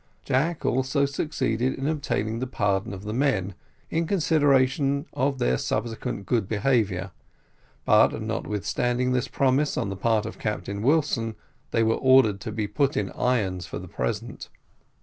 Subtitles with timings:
[0.25, 3.53] Jack also succeeded in obtaining the pardon of the men,
[3.91, 7.11] in consideration of their subsequent good behaviour;
[7.85, 11.35] but notwithstanding this promise on the part of Captain Wilson,
[11.69, 14.49] they were ordered to be put in irons for the present.